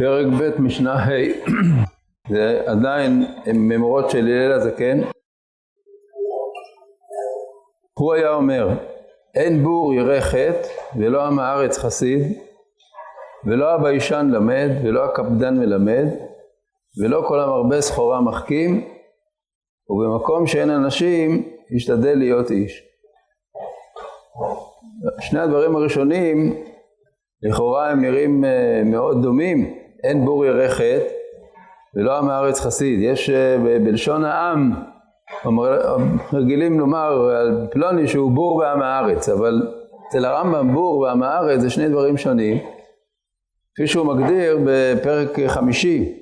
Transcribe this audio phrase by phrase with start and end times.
[0.00, 1.08] פרק ב' משנה ה'
[2.28, 3.24] זה עדיין
[3.54, 5.00] ממורות של הלל הזקן.
[7.98, 8.68] הוא היה אומר
[9.34, 12.38] אין בור ירא חטא ולא עם הארץ חסיד
[13.46, 16.06] ולא הביישן למד ולא הקפדן מלמד
[17.02, 18.88] ולא כל המרבה סחורה מחכים
[19.88, 22.82] ובמקום שאין אנשים ישתדל להיות איש.
[25.20, 26.64] שני הדברים הראשונים
[27.42, 31.20] לכאורה הם נראים אה, מאוד דומים, אין בור חטא
[31.94, 33.00] ולא עם הארץ חסיד.
[33.02, 34.72] יש אה, בלשון העם,
[36.32, 39.62] רגילים לומר על פלוני שהוא בור בעם הארץ, אבל
[40.08, 42.58] אצל הרמב"ם בור ועם הארץ זה שני דברים שונים.
[43.74, 46.14] כפי שהוא מגדיר בפרק חמישי,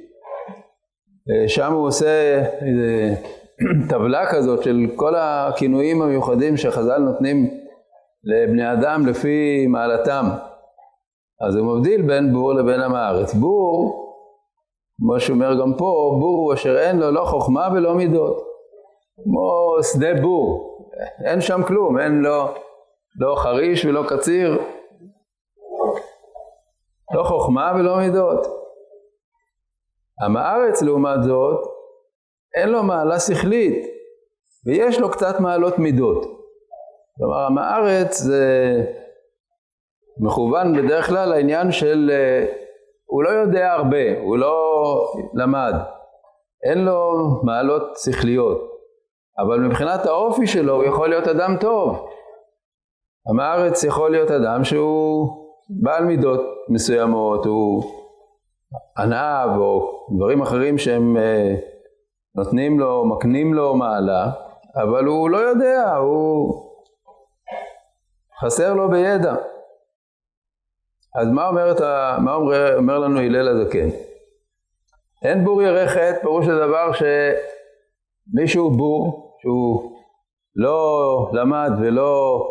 [1.30, 3.14] אה, שם הוא עושה איזה
[3.90, 7.50] טבלה כזאת של כל הכינויים המיוחדים שחז"ל נותנים
[8.24, 10.28] לבני אדם לפי מעלתם.
[11.40, 13.34] אז הוא מבדיל בין בור לבין עם הארץ.
[13.34, 14.04] בור,
[14.96, 18.42] כמו שאומר גם פה, בור הוא אשר אין לו לא חוכמה ולא מידות.
[19.24, 20.78] כמו שדה בור,
[21.24, 22.44] אין שם כלום, אין לו
[23.16, 24.58] לא חריש ולא קציר,
[27.14, 28.46] לא חוכמה ולא מידות.
[30.24, 31.66] עם הארץ לעומת זאת,
[32.56, 33.86] אין לו מעלה שכלית,
[34.66, 36.24] ויש לו קצת מעלות מידות.
[37.16, 38.84] כלומר, עם הארץ זה
[40.20, 42.46] מכוון בדרך כלל לעניין של אה,
[43.04, 44.84] הוא לא יודע הרבה, הוא לא
[45.34, 45.74] למד,
[46.70, 48.58] אין לו מעלות שכליות,
[49.38, 52.08] אבל מבחינת האופי שלו הוא יכול להיות אדם טוב.
[53.30, 55.28] עם הארץ יכול להיות אדם שהוא
[55.82, 57.82] בעל מידות מסוימות, הוא
[58.98, 61.54] ענב או דברים אחרים שהם אה,
[62.34, 64.30] נותנים לו, מקנים לו מעלה,
[64.76, 66.54] אבל הוא לא יודע, הוא
[68.40, 69.34] חסר לו בידע.
[71.14, 71.80] אז מה, אומרת,
[72.18, 73.88] מה אומר, אומר לנו הלל הזקן?
[75.24, 76.90] אין בור ירא חטא, פירוש הדבר
[78.32, 79.92] שמישהו בור, שהוא
[80.56, 82.42] לא למד ולא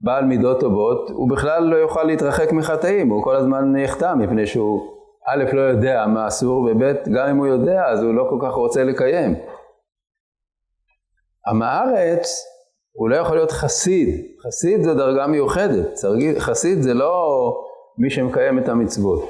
[0.00, 4.80] בעל מידות טובות, הוא בכלל לא יוכל להתרחק מחטאים, הוא כל הזמן יחטא מפני שהוא
[5.26, 6.82] א', לא יודע מה אסור, וב',
[7.14, 9.34] גם אם הוא יודע, אז הוא לא כל כך רוצה לקיים.
[11.48, 12.46] עם הארץ,
[12.92, 14.26] הוא לא יכול להיות חסיד.
[14.46, 15.98] חסיד זו דרגה מיוחדת.
[16.38, 17.54] חסיד זה לא
[18.00, 19.28] מי שמקיים את המצוות.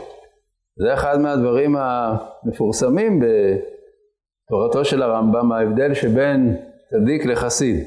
[0.77, 6.57] זה אחד מהדברים המפורסמים בתורתו של הרמב"ם, ההבדל שבין
[6.91, 7.85] צדיק לחסיד.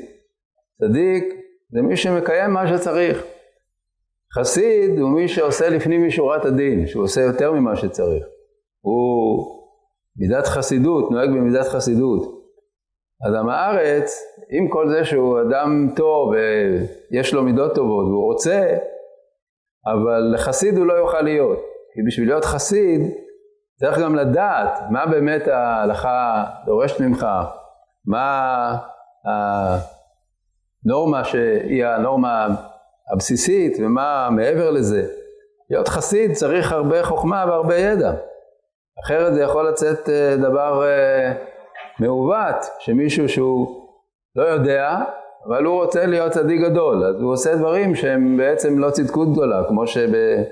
[0.82, 1.24] צדיק
[1.72, 3.24] זה מי שמקיים מה שצריך.
[4.38, 8.26] חסיד הוא מי שעושה לפנים משורת הדין, שהוא עושה יותר ממה שצריך.
[8.82, 9.46] הוא
[10.18, 12.44] מידת חסידות, נוהג במידת חסידות.
[13.28, 16.34] אז עם הארץ, עם כל זה שהוא אדם טוב
[17.12, 18.78] ויש לו מידות טובות והוא רוצה,
[19.86, 21.60] אבל חסיד הוא לא יוכל להיות.
[21.94, 23.02] כי בשביל להיות חסיד
[23.76, 27.28] צריך גם לדעת מה באמת ההלכה דורשת ממך,
[28.06, 28.78] מה
[30.86, 32.48] הנורמה שהיא הנורמה
[33.14, 35.08] הבסיסית ומה מעבר לזה.
[35.70, 38.14] להיות חסיד צריך הרבה חוכמה והרבה ידע.
[39.06, 41.34] אחרת זה יכול לצאת אה, דבר אה,
[42.00, 43.88] מעוות, שמישהו שהוא
[44.36, 45.00] לא יודע,
[45.48, 49.64] אבל הוא רוצה להיות צדיק גדול, אז הוא עושה דברים שהם בעצם לא צדקות גדולה,
[49.68, 50.48] כמו שבפסילת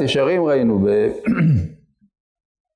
[0.00, 0.86] ישרים ראינו ב...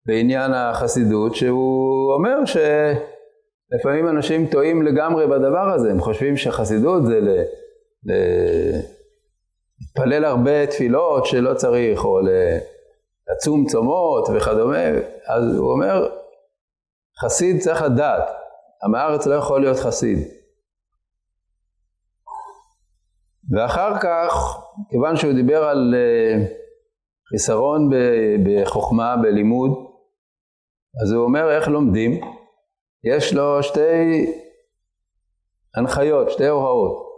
[0.07, 7.29] בעניין החסידות, שהוא אומר שלפעמים אנשים טועים לגמרי בדבר הזה, הם חושבים שחסידות זה ל...
[9.81, 12.21] להתפלל הרבה תפילות שלא צריך, או
[13.31, 14.87] לצום צומות וכדומה,
[15.27, 16.09] אז הוא אומר,
[17.25, 18.31] חסיד צריך לדעת,
[18.85, 20.40] עם הארץ לא יכול להיות חסיד.
[23.57, 26.45] ואחר כך, כיוון שהוא דיבר על אה,
[27.29, 27.91] חיסרון
[28.45, 29.71] בחוכמה, בלימוד,
[31.03, 32.21] אז הוא אומר איך לומדים.
[33.05, 34.27] יש לו שתי
[35.77, 37.11] הנחיות, שתי הוראות.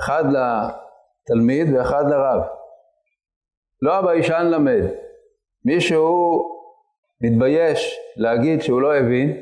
[0.00, 2.42] אחד לתלמיד ואחד לרב.
[3.82, 4.84] לא הביישן למד.
[5.64, 6.50] מי שהוא
[7.20, 9.40] מתבייש להגיד שהוא לא הבין,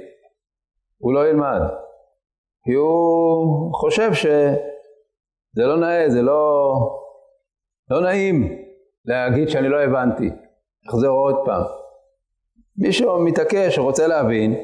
[0.98, 1.60] הוא לא ילמד.
[2.64, 4.14] כי הוא חושב
[5.58, 6.72] שזה לא נאה, זה לא,
[7.90, 8.62] לא נעים
[9.04, 10.30] להגיד שאני לא הבנתי.
[10.88, 11.62] אחזור עוד פעם.
[12.76, 14.54] מי שמתעקש, רוצה להבין,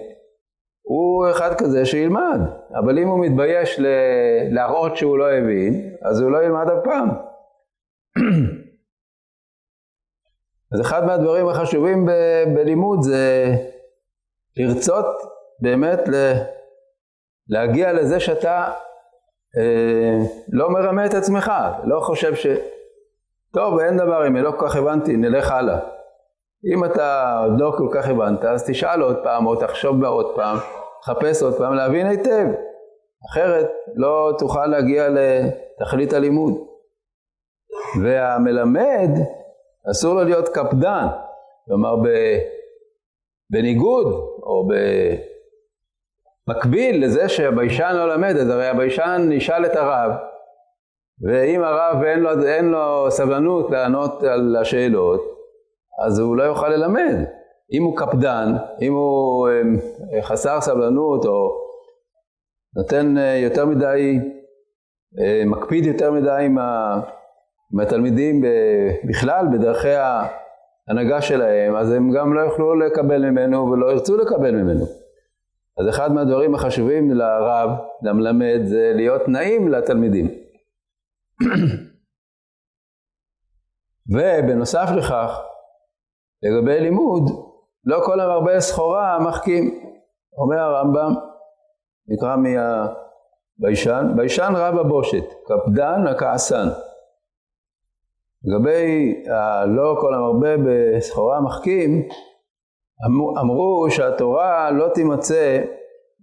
[0.82, 2.40] הוא אחד כזה שילמד,
[2.78, 7.08] אבל אם הוא מתבייש ל- להראות שהוא לא הבין, אז הוא לא ילמד אף פעם.
[10.74, 13.46] אז אחד מהדברים החשובים ב- בלימוד זה
[14.56, 15.06] לרצות
[15.60, 16.32] באמת ל-
[17.48, 18.72] להגיע לזה שאתה
[20.52, 21.52] לא מרמה את עצמך,
[21.84, 22.46] לא חושב ש...
[23.54, 25.78] טוב, אין דבר, אם לא כל כך הבנתי, נלך הלאה.
[26.74, 30.36] אם אתה עוד לא כל כך הבנת, אז תשאל עוד פעם, או תחשוב בה עוד
[30.36, 30.56] פעם,
[31.02, 32.46] תחפש עוד פעם, להבין היטב.
[33.30, 36.54] אחרת לא תוכל להגיע לתכלית הלימוד.
[38.02, 39.10] והמלמד,
[39.90, 41.06] אסור לו להיות קפדן,
[41.66, 41.96] כלומר
[43.52, 44.06] בניגוד,
[44.42, 44.68] או
[46.48, 50.12] במקביל לזה שהביישן לא למד, אז הרי הביישן ישאל את הרב,
[51.22, 55.20] ואם הרב אין לו, אין לו סבלנות לענות על השאלות,
[56.06, 57.24] אז הוא לא יוכל ללמד.
[57.72, 58.52] אם הוא קפדן,
[58.82, 61.48] אם הוא אה, חסר סבלנות או
[62.76, 64.20] נותן אה, יותר מדי,
[65.20, 66.58] אה, מקפיד יותר מדי עם,
[67.72, 68.44] עם התלמידים
[69.08, 69.94] בכלל בדרכי
[70.88, 75.03] ההנהגה שלהם, אז הם גם לא יוכלו לקבל ממנו ולא ירצו לקבל ממנו.
[75.80, 77.70] אז אחד מהדברים החשובים לרב,
[78.02, 80.26] למלמד, זה להיות נעים לתלמידים.
[84.12, 85.40] ובנוסף לכך,
[86.42, 87.22] לגבי לימוד,
[87.84, 89.80] לא כל המרבה סחורה מחכים.
[90.38, 91.14] אומר הרמב"ם,
[92.08, 96.66] נקרא מהביישן, ביישן רב הבושת, קפדן הכעסן.
[98.44, 99.14] לגבי
[99.66, 102.08] לא כל המרבה בסחורה מחכים,
[103.40, 105.62] אמרו שהתורה לא תימצא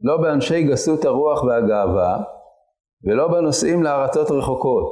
[0.04, 2.18] לא באנשי גסות הרוח והגאווה,
[3.08, 4.92] ולא בנושאים לארצות רחוקות,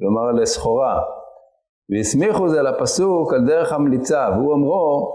[0.00, 1.00] כלומר לסחורה.
[1.90, 5.12] והסמיכו זה לפסוק על דרך המליצה, והוא אמרו,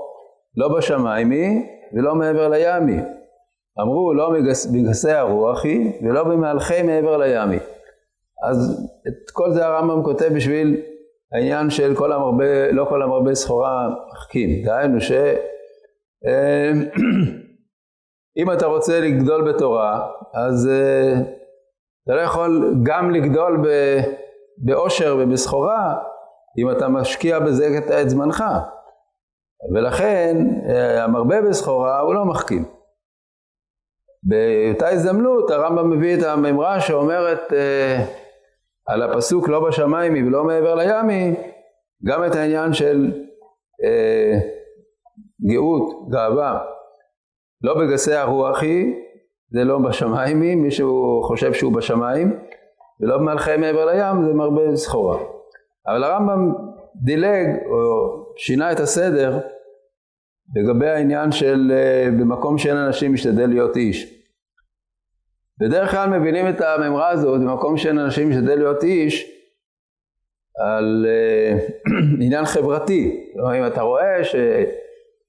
[0.57, 1.61] לא בשמיים היא
[1.93, 3.01] ולא מעבר לים היא.
[3.81, 7.59] אמרו, לא מגס, מגסי הרוח היא ולא במהלכי מעבר לים היא.
[8.49, 10.81] אז את כל זה הרמב"ם כותב בשביל
[11.33, 14.65] העניין של כל המרבה, לא כל המרבה סחורה מחכים.
[14.65, 15.11] דהיינו ש...
[16.27, 16.71] אה,
[18.37, 21.13] אם אתה רוצה לגדול בתורה, אז אה,
[22.03, 23.65] אתה לא יכול גם לגדול
[24.57, 25.97] באושר ובסחורה,
[26.57, 28.43] אם אתה משקיע בזה את זמנך.
[29.73, 30.37] ולכן
[30.69, 32.65] אה, המרבה בסחורה הוא לא מחכים.
[34.23, 38.05] באותה הזדמנות הרמב"ם מביא את הממרה שאומרת אה,
[38.87, 41.35] על הפסוק לא בשמיים ולא מעבר לימי,
[42.05, 43.11] גם את העניין של
[45.43, 46.59] גאות, גאווה.
[47.63, 48.95] לא בגסי הרוח היא,
[49.51, 52.39] זה לא בשמיים היא, מישהו חושב שהוא בשמיים,
[52.99, 55.19] ולא במלכי מעבר לים זה מרבה סחורה.
[55.87, 56.53] אבל הרמב"ם
[56.95, 59.39] דילג או שינה את הסדר
[60.55, 64.21] לגבי העניין של אה, במקום שאין אנשים משתדל להיות איש.
[65.59, 69.31] בדרך כלל מבינים את הממרה הזאת במקום שאין אנשים משתדל להיות איש
[70.59, 71.91] על uh,
[72.25, 73.31] עניין חברתי.
[73.33, 74.23] כלומר אם אתה רואה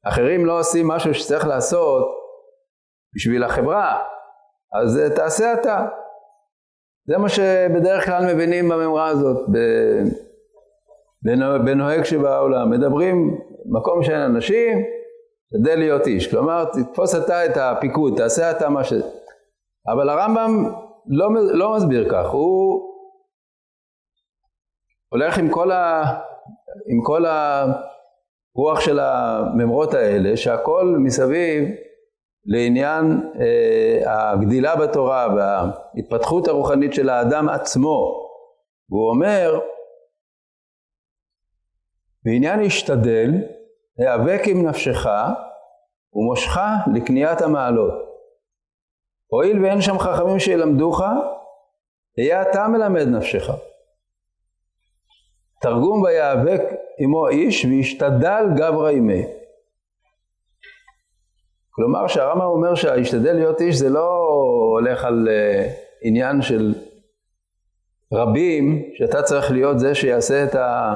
[0.04, 2.08] שאחרים לא עושים משהו שצריך לעשות
[3.14, 4.02] בשביל החברה,
[4.82, 5.87] אז uh, תעשה אתה.
[7.06, 9.49] זה מה שבדרך כלל מבינים בממרה הזאת.
[11.64, 12.70] בנוהג שבעולם.
[12.70, 14.78] מדברים מקום שאין אנשים,
[15.50, 16.31] כדי להיות איש.
[16.31, 18.93] כלומר, תתפוס אתה את הפיקוד, תעשה אתה מה ש...
[19.93, 20.72] אבל הרמב"ם
[21.06, 22.82] לא, לא מסביר כך, הוא
[25.08, 26.02] הולך עם כל, ה,
[26.87, 27.25] עם כל
[28.56, 31.69] הרוח של הממרות האלה, שהכל מסביב
[32.46, 38.29] לעניין אה, הגדילה בתורה וההתפתחות הרוחנית של האדם עצמו.
[38.91, 39.60] והוא אומר,
[42.24, 43.31] בעניין להשתדל,
[43.98, 45.06] להיאבק עם נפשך
[46.12, 46.60] ומושך
[46.94, 47.94] לקניית המעלות.
[49.26, 51.00] הואיל ואין שם חכמים שילמדוך,
[52.17, 53.50] תהיה אתה מלמד נפשך.
[55.60, 56.62] תרגום ויאבק
[56.99, 59.25] עמו איש וישתדל גברא עמי.
[61.70, 64.29] כלומר שהרמב"ם אומר שהשתדל להיות איש זה לא
[64.72, 65.70] הולך על uh,
[66.03, 66.75] עניין של
[68.13, 70.94] רבים, שאתה צריך להיות זה שיעשה את ה...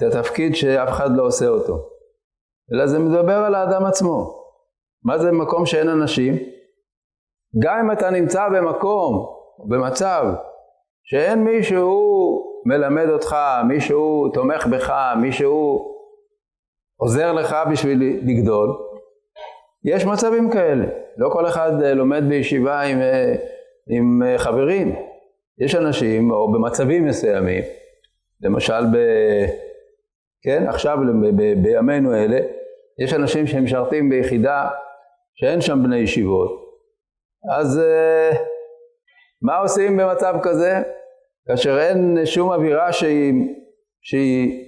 [0.00, 1.88] זה התפקיד שאף אחד לא עושה אותו.
[2.72, 4.44] אלא זה מדבר על האדם עצמו.
[5.04, 6.34] מה זה מקום שאין אנשים?
[7.58, 9.26] גם אם אתה נמצא במקום,
[9.68, 10.24] במצב,
[11.04, 12.13] שאין מישהו
[12.66, 13.36] מלמד אותך,
[13.68, 15.84] מישהו תומך בך, מישהו
[16.96, 18.76] עוזר לך בשביל לגדול,
[19.84, 20.84] יש מצבים כאלה.
[21.16, 23.34] לא כל אחד אה, לומד בישיבה עם, אה,
[23.88, 24.96] עם אה, חברים.
[25.58, 27.62] יש אנשים, או במצבים מסוימים,
[28.40, 28.96] למשל ב...
[30.42, 30.98] כן, עכשיו
[31.62, 32.38] בימינו אלה,
[32.98, 34.68] יש אנשים שמשרתים ביחידה
[35.34, 36.64] שאין שם בני ישיבות.
[37.58, 37.80] אז
[39.42, 40.82] מה עושים במצב כזה?
[41.48, 43.32] כאשר אין שום אווירה שהיא,
[44.02, 44.64] שהיא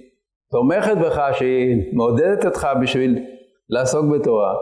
[0.51, 3.25] תומכת בך, שהיא מעודדת אותך בשביל
[3.69, 4.53] לעסוק בתורה.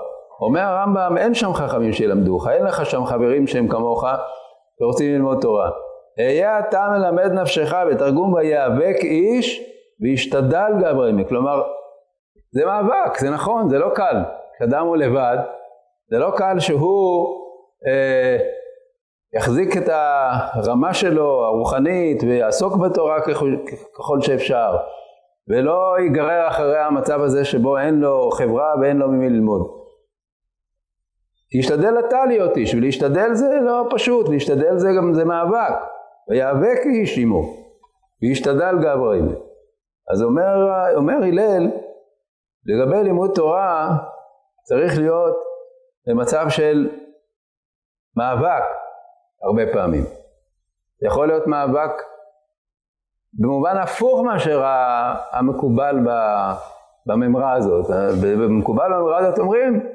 [0.41, 4.05] אומר הרמב"ם, אין שם חכמים שילמדוך, אין לך שם חברים שהם כמוך
[4.81, 5.69] ורוצים ללמוד תורה.
[6.17, 9.61] היה אתה מלמד נפשך בתרגום ויאבק איש
[10.01, 11.61] וישתדל גברי, כלומר
[12.51, 14.15] זה מאבק, זה נכון, זה לא קל.
[14.55, 15.37] כשאדם הוא לבד,
[16.11, 17.27] זה לא קל שהוא
[17.87, 18.37] אה,
[19.35, 24.77] יחזיק את הרמה שלו הרוחנית ויעסוק בתורה ככל, שאפשר,
[25.47, 29.61] ולא ייגרר אחרי המצב הזה שבו אין לו חברה ואין לו ממי ללמוד.
[31.53, 35.73] ישתדל אתה להיות איש, ולהשתדל זה לא פשוט, להשתדל זה גם זה מאבק,
[36.29, 37.41] ויאבק איש עמו,
[38.21, 39.35] וישתדל גברין.
[40.11, 40.55] אז אומר,
[40.95, 41.71] אומר הלל,
[42.65, 43.97] לגבי לימוד תורה
[44.63, 45.35] צריך להיות
[46.07, 46.89] במצב של
[48.17, 48.63] מאבק
[49.43, 50.03] הרבה פעמים.
[51.05, 51.91] יכול להיות מאבק
[53.33, 54.63] במובן הפוך מאשר
[55.31, 55.97] המקובל
[57.05, 57.85] בממרה הזאת.
[58.21, 59.89] במקובל בממרה הזאת אומרים,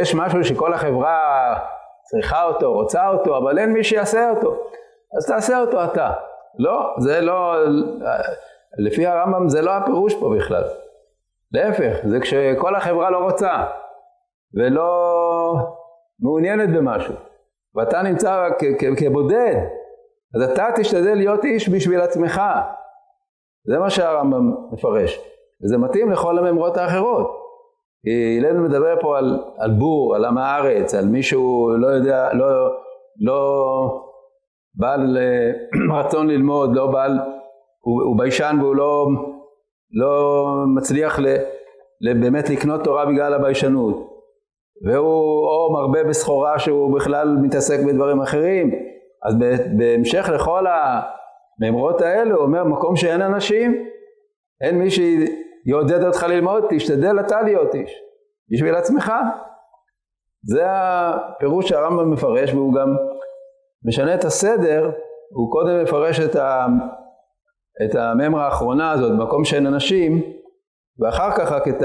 [0.00, 1.18] יש משהו שכל החברה
[2.02, 4.54] צריכה אותו, רוצה אותו, אבל אין מי שיעשה אותו.
[5.16, 6.12] אז תעשה אותו אתה.
[6.58, 7.54] לא, זה לא,
[8.78, 10.64] לפי הרמב"ם זה לא הפירוש פה בכלל.
[11.52, 13.64] להפך, זה כשכל החברה לא רוצה
[14.54, 15.54] ולא
[16.20, 17.14] מעוניינת במשהו,
[17.74, 18.48] ואתה נמצא
[18.98, 19.56] כבודד,
[20.34, 22.40] אז אתה תשתדל להיות איש בשביל עצמך.
[23.66, 25.20] זה מה שהרמב"ם מפרש,
[25.64, 27.44] וזה מתאים לכל הממרות האחרות.
[28.38, 32.46] הלל מדבר פה על, על בור, על עם הארץ, על מישהו לא יודע, לא,
[33.20, 33.64] לא
[34.74, 35.52] בעל אה,
[35.98, 37.18] רצון ללמוד, לא בעל,
[37.80, 39.06] הוא, הוא ביישן והוא לא
[39.94, 41.26] לא מצליח ל,
[42.20, 44.13] באמת לקנות תורה בגלל הביישנות,
[44.82, 48.70] והוא או מרבה בסחורה שהוא בכלל מתעסק בדברים אחרים,
[49.24, 49.34] אז
[49.78, 53.86] בהמשך לכל המאמרות האלו, הוא אומר, מקום שאין אנשים,
[54.60, 57.92] אין מי שיעודד אותך ללמוד, תשתדל אתה להיות איש,
[58.52, 59.12] בשביל עצמך.
[60.42, 62.96] זה הפירוש שהרמב"ם מפרש, והוא גם
[63.84, 64.90] משנה את הסדר,
[65.34, 66.66] הוא קודם מפרש את ה...
[67.84, 70.22] את הממרה האחרונה הזאת במקום שאין אנשים
[70.98, 71.82] ואחר כך רק את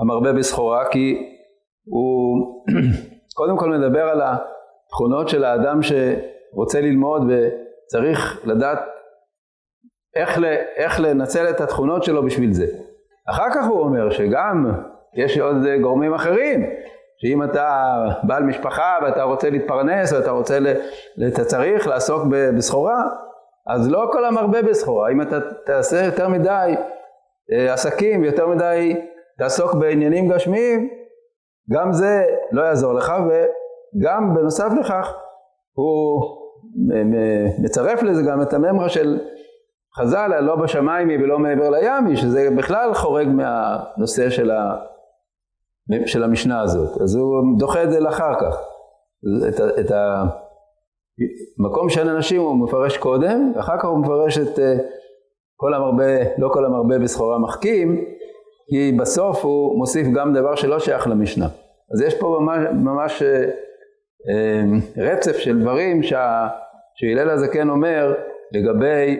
[0.00, 1.31] המרבה בסחורה כי
[1.84, 2.64] הוא
[3.36, 8.78] קודם כל מדבר על התכונות של האדם שרוצה ללמוד וצריך לדעת
[10.16, 10.38] איך,
[10.76, 12.66] איך לנצל את התכונות שלו בשביל זה.
[13.30, 14.72] אחר כך הוא אומר שגם
[15.16, 16.70] יש עוד גורמים אחרים
[17.18, 20.58] שאם אתה בעל משפחה ואתה רוצה להתפרנס ואתה רוצה,
[21.28, 22.22] אתה צריך לעסוק
[22.56, 23.02] בסחורה
[23.66, 26.74] אז לא כל המרבה בסחורה, אם אתה תעשה יותר מדי
[27.52, 28.96] אה, עסקים, יותר מדי
[29.38, 30.88] תעסוק בעניינים גשמיים,
[31.70, 35.14] גם זה לא יעזור לך, וגם בנוסף לכך
[35.72, 36.22] הוא
[37.58, 39.18] מצרף לזה גם את הממרה של
[39.98, 44.76] חז"ל, לא בשמיים היא ולא מעבר לים היא, שזה בכלל חורג מהנושא של, ה,
[46.06, 48.60] של המשנה הזאת, אז הוא דוחה את זה לאחר כך,
[49.48, 50.24] את, את ה...
[51.58, 54.82] מקום שאין אנשים הוא מפרש קודם, ואחר כך הוא מפרש את uh,
[55.56, 58.04] כל המרבה, לא כל המרבה בסחורה מחכים,
[58.72, 61.46] כי בסוף הוא מוסיף גם דבר שלא שייך למשנה.
[61.94, 63.50] אז יש פה ממש, ממש uh,
[64.28, 66.48] uh, רצף של דברים שה,
[66.94, 68.14] שהלל הזקן אומר
[68.52, 69.18] לגבי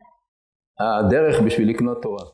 [0.80, 2.24] הדרך בשביל לקנות תורה.